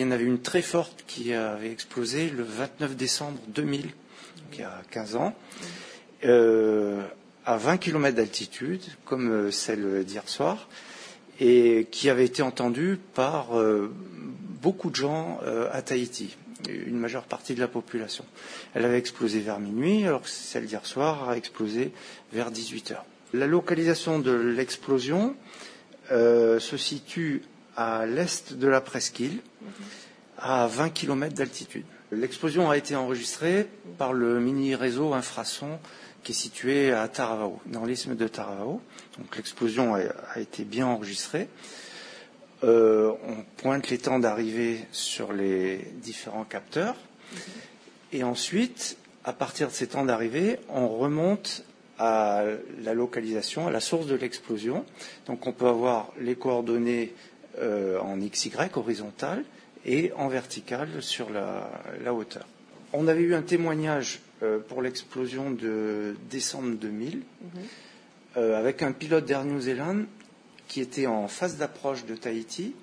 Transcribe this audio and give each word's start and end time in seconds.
il 0.00 0.04
y 0.04 0.06
en 0.06 0.12
avait 0.12 0.24
une 0.24 0.40
très 0.40 0.62
forte 0.62 1.04
qui 1.06 1.34
avait 1.34 1.70
explosé 1.70 2.30
le 2.30 2.42
29 2.42 2.96
décembre 2.96 3.38
2000, 3.48 3.82
donc 3.82 3.92
il 4.54 4.60
y 4.60 4.64
a 4.64 4.80
15 4.90 5.16
ans, 5.16 5.36
euh, 6.24 7.02
à 7.44 7.58
20 7.58 7.76
km 7.76 8.16
d'altitude, 8.16 8.80
comme 9.04 9.30
euh, 9.30 9.50
celle 9.50 10.02
d'hier 10.06 10.26
soir, 10.26 10.70
et 11.38 11.86
qui 11.90 12.08
avait 12.08 12.24
été 12.24 12.40
entendue 12.40 12.98
par 13.12 13.58
euh, 13.58 13.92
beaucoup 14.62 14.88
de 14.88 14.96
gens 14.96 15.38
à 15.70 15.82
Tahiti, 15.82 16.34
une 16.70 16.98
majeure 16.98 17.24
partie 17.24 17.54
de 17.54 17.60
la 17.60 17.68
population. 17.68 18.24
Elle 18.72 18.86
avait 18.86 18.98
explosé 18.98 19.40
vers 19.40 19.60
minuit, 19.60 20.06
alors 20.06 20.22
que 20.22 20.30
celle 20.30 20.64
d'hier 20.64 20.86
soir 20.86 21.28
a 21.28 21.36
explosé 21.36 21.92
vers 22.32 22.50
18 22.50 22.92
heures. 22.92 23.04
La 23.34 23.46
localisation 23.46 24.18
de 24.18 24.32
l'explosion 24.32 25.34
se 26.10 26.76
situe 26.76 27.42
à 27.80 28.04
l'est 28.04 28.52
de 28.52 28.68
la 28.68 28.82
presqu'île, 28.82 29.38
à 30.36 30.66
20 30.66 30.90
km 30.90 31.34
d'altitude. 31.34 31.86
L'explosion 32.12 32.68
a 32.68 32.76
été 32.76 32.94
enregistrée 32.94 33.66
par 33.96 34.12
le 34.12 34.38
mini-réseau 34.38 35.14
infrason 35.14 35.78
qui 36.22 36.32
est 36.32 36.34
situé 36.34 36.92
à 36.92 37.08
Taravao, 37.08 37.58
dans 37.64 37.86
l'isthme 37.86 38.16
de 38.16 38.28
Taravao. 38.28 38.82
Donc 39.16 39.34
l'explosion 39.34 39.94
a, 39.94 40.38
été 40.38 40.64
bien 40.64 40.86
enregistrée. 40.86 41.48
Euh, 42.64 43.12
on 43.26 43.36
pointe 43.56 43.88
les 43.88 43.96
temps 43.96 44.18
d'arrivée 44.18 44.84
sur 44.92 45.32
les 45.32 45.78
différents 46.02 46.44
capteurs. 46.44 46.96
Et 48.12 48.24
ensuite, 48.24 48.98
à 49.24 49.32
partir 49.32 49.68
de 49.68 49.72
ces 49.72 49.86
temps 49.86 50.04
d'arrivée, 50.04 50.58
on 50.68 50.86
remonte 50.88 51.64
à 51.98 52.44
la 52.82 52.92
localisation, 52.92 53.68
à 53.68 53.70
la 53.70 53.80
source 53.80 54.06
de 54.06 54.16
l'explosion. 54.16 54.84
Donc 55.24 55.46
on 55.46 55.52
peut 55.52 55.68
avoir 55.68 56.12
les 56.18 56.34
coordonnées 56.34 57.14
en 57.60 58.16
XY 58.18 58.50
horizontale 58.74 59.44
et 59.84 60.12
en 60.16 60.28
verticale 60.28 61.02
sur 61.02 61.30
la, 61.30 61.70
la, 62.04 62.12
hauteur. 62.14 62.46
On 62.92 63.08
avait 63.08 63.22
eu 63.22 63.34
un 63.34 63.42
témoignage 63.42 64.20
euh, 64.42 64.58
pour 64.58 64.82
l'explosion 64.82 65.50
de 65.50 66.16
décembre 66.30 66.76
2000 66.76 67.16
mm 67.16 67.20
-hmm. 67.20 67.58
euh, 68.36 68.58
avec 68.58 68.82
un 68.82 68.92
pilote 68.92 69.24
d'Air 69.26 69.44
New 69.44 69.60
Zealand 69.60 70.04
qui 70.68 70.80
était 70.80 71.06
en 71.06 71.28
phase 71.28 71.56
d'approche 71.56 72.04
de 72.06 72.14
Tahiti 72.14 72.74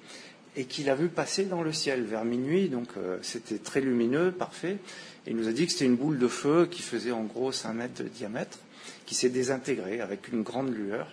et 0.55 0.65
qui 0.65 0.83
l'a 0.83 0.95
vu 0.95 1.07
passer 1.07 1.45
dans 1.45 1.61
le 1.61 1.71
ciel 1.71 2.03
vers 2.03 2.25
minuit, 2.25 2.67
donc 2.67 2.89
euh, 2.97 3.17
c'était 3.21 3.59
très 3.59 3.79
lumineux, 3.79 4.31
parfait. 4.31 4.77
Et 5.25 5.31
il 5.31 5.35
nous 5.35 5.47
a 5.47 5.51
dit 5.51 5.65
que 5.67 5.71
c'était 5.71 5.85
une 5.85 5.95
boule 5.95 6.17
de 6.17 6.27
feu 6.27 6.67
qui 6.69 6.81
faisait 6.81 7.11
en 7.11 7.23
gros 7.23 7.51
5 7.51 7.73
mètres 7.73 8.03
de 8.03 8.09
diamètre 8.09 8.59
qui 9.05 9.13
s'est 9.15 9.29
désintégré 9.29 10.01
avec 10.01 10.27
une 10.29 10.41
grande 10.41 10.73
lueur. 10.73 11.07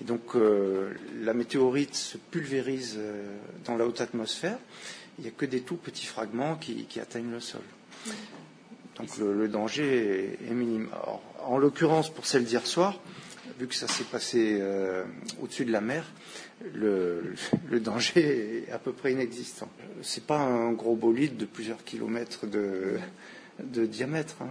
Donc 0.00 0.34
euh, 0.34 0.92
la 1.22 1.34
météorite 1.34 1.94
se 1.94 2.18
pulvérise 2.18 2.96
euh, 2.98 3.36
dans 3.64 3.76
la 3.76 3.86
haute 3.86 4.00
atmosphère. 4.00 4.58
Il 5.18 5.22
n'y 5.22 5.28
a 5.28 5.32
que 5.32 5.46
des 5.46 5.60
tout 5.60 5.76
petits 5.76 6.06
fragments 6.06 6.56
qui, 6.56 6.88
atteignent 7.00 7.30
le 7.30 7.40
sol. 7.40 7.60
Donc 8.96 9.16
le, 9.18 9.48
danger 9.48 10.38
est, 10.44 10.52
minime. 10.52 10.88
En 11.44 11.58
l'occurrence, 11.58 12.12
pour 12.12 12.26
celle 12.26 12.44
d'hier 12.44 12.66
soir, 12.66 12.98
vu 13.60 13.68
que 13.68 13.74
ça 13.76 13.86
s'est 13.86 14.04
passé 14.04 14.58
euh, 14.60 15.04
au-dessus 15.40 15.64
de 15.64 15.70
la 15.70 15.80
mer, 15.80 16.04
le, 16.74 17.34
danger 17.70 18.66
est 18.66 18.72
à 18.72 18.78
peu 18.78 18.92
près 18.92 19.12
inexistant. 19.12 19.68
C'est 20.02 20.26
pas 20.26 20.40
un 20.40 20.72
gros 20.72 20.96
bolide 20.96 21.36
de 21.36 21.44
plusieurs 21.44 21.84
kilomètres 21.84 22.46
de, 22.46 22.98
de 23.62 23.86
diamètre. 23.86 24.36
Hein. 24.40 24.50